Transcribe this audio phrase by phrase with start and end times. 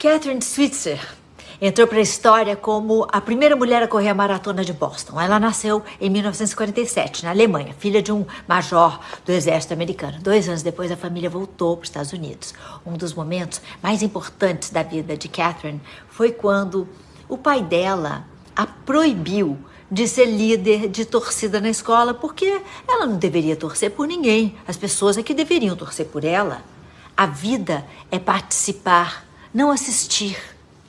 [0.00, 0.98] Catherine Switzer
[1.60, 5.20] entrou para a história como a primeira mulher a correr a maratona de Boston.
[5.20, 10.18] Ela nasceu em 1947, na Alemanha, filha de um major do exército americano.
[10.22, 12.54] Dois anos depois, a família voltou para os Estados Unidos.
[12.86, 16.88] Um dos momentos mais importantes da vida de Catherine foi quando
[17.28, 18.24] o pai dela
[18.56, 19.58] a proibiu
[19.90, 24.56] de ser líder de torcida na escola, porque ela não deveria torcer por ninguém.
[24.66, 26.62] As pessoas é que deveriam torcer por ela.
[27.14, 30.40] A vida é participar não assistir,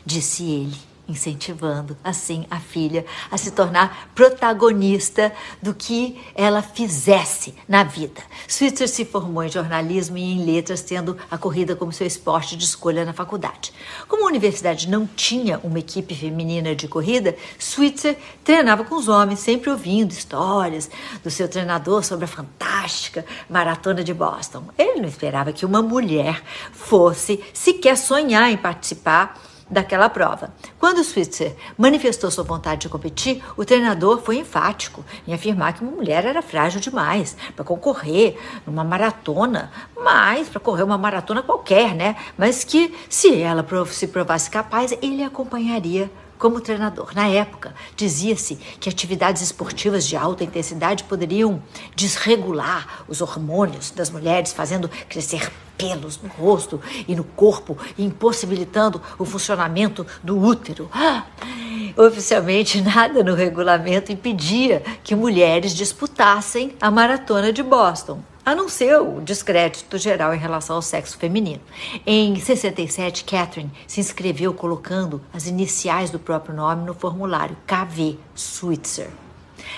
[0.05, 7.83] disse ele incentivando assim a filha a se tornar protagonista do que ela fizesse na
[7.83, 8.21] vida.
[8.47, 12.64] Switzer se formou em jornalismo e em letras, tendo a corrida como seu esporte de
[12.64, 13.74] escolha na faculdade.
[14.07, 19.39] Como a universidade não tinha uma equipe feminina de corrida, Switzer treinava com os homens,
[19.39, 20.89] sempre ouvindo histórias
[21.24, 24.64] do seu treinador sobre a fantástica maratona de Boston.
[24.78, 26.41] Ele não esperava que uma mulher
[26.71, 30.54] fosse sequer sonhar em participar daquela prova.
[30.78, 35.91] Quando Switzer manifestou sua vontade de competir, o treinador foi enfático em afirmar que uma
[35.91, 42.17] mulher era frágil demais para concorrer numa maratona, mas para correr uma maratona qualquer, né?
[42.38, 47.11] Mas que se ela se provasse capaz, ele acompanharia como treinador.
[47.13, 51.61] Na época, dizia-se que atividades esportivas de alta intensidade poderiam
[51.95, 55.52] desregular os hormônios das mulheres, fazendo crescer
[55.89, 60.89] pelos no rosto e no corpo, impossibilitando o funcionamento do útero.
[61.97, 68.99] Oficialmente, nada no regulamento impedia que mulheres disputassem a maratona de Boston a não ser
[68.99, 71.61] o descrédito geral em relação ao sexo feminino.
[72.05, 79.09] Em 67, Catherine se inscreveu colocando as iniciais do próprio nome no formulário KV Switzer.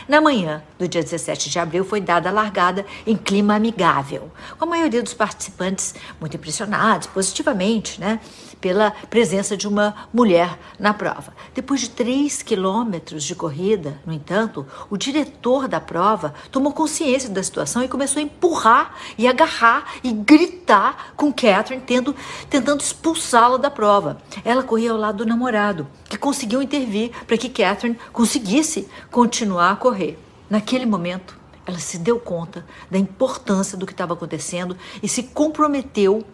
[0.07, 4.65] Na manhã do dia 17 de abril foi dada a largada em clima amigável, com
[4.65, 8.19] a maioria dos participantes muito impressionados positivamente, né,
[8.59, 11.33] pela presença de uma mulher na prova.
[11.53, 17.43] Depois de três quilômetros de corrida, no entanto, o diretor da prova tomou consciência da
[17.43, 22.15] situação e começou a empurrar e agarrar e gritar com Catherine, tendo,
[22.49, 24.17] tentando expulsá-la da prova.
[24.45, 25.87] Ela corria ao lado do namorado,
[26.23, 30.17] conseguiu intervir para que Catherine conseguisse continuar a correr.
[30.49, 36.25] Naquele momento, ela se deu conta da importância do que estava acontecendo e se comprometeu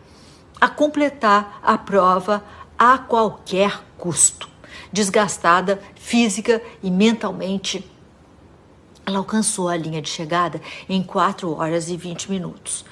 [0.61, 2.43] a completar a prova
[2.77, 4.47] a qualquer custo.
[4.93, 7.83] Desgastada física e mentalmente,
[9.07, 12.85] ela alcançou a linha de chegada em 4 horas e 20 minutos.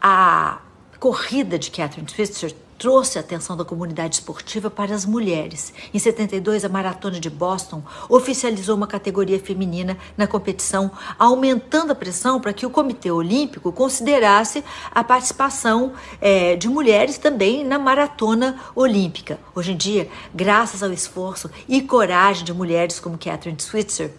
[0.00, 0.60] A
[0.98, 5.70] corrida de Catherine Switzer trouxe a atenção da comunidade esportiva para as mulheres.
[5.92, 12.40] Em 72, a Maratona de Boston oficializou uma categoria feminina na competição, aumentando a pressão
[12.40, 15.92] para que o Comitê Olímpico considerasse a participação
[16.22, 19.38] é, de mulheres também na Maratona Olímpica.
[19.54, 24.10] Hoje em dia, graças ao esforço e coragem de mulheres como Catherine Switzer,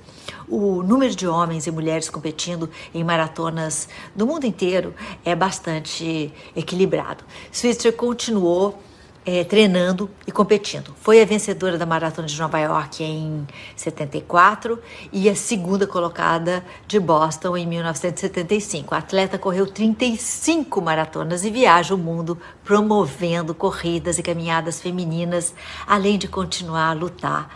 [0.47, 4.93] o número de homens e mulheres competindo em maratonas do mundo inteiro
[5.23, 7.23] é bastante equilibrado.
[7.51, 8.79] Switzer continuou
[9.25, 10.95] é, treinando e competindo.
[10.99, 14.79] Foi a vencedora da Maratona de Nova York em 74
[15.11, 18.95] e a segunda colocada de Boston em 1975.
[18.95, 25.53] A atleta correu 35 maratonas e viaja o mundo promovendo corridas e caminhadas femininas,
[25.85, 27.55] além de continuar a lutar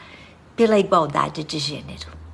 [0.56, 2.25] pela igualdade de gênero.